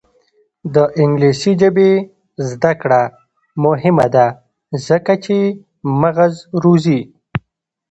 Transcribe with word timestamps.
د 0.73 0.75
انګلیسي 1.01 1.51
ژبې 1.61 1.91
زده 2.49 2.71
کړه 2.81 3.01
مهمه 3.65 4.07
ده 4.15 4.27
ځکه 4.87 5.13
چې 5.25 5.37
مغز 6.01 6.33
روزي. 6.63 7.01